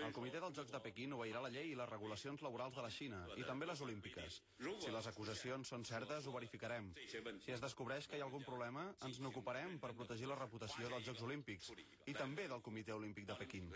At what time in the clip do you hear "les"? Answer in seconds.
1.76-1.88, 3.68-3.82, 4.94-5.08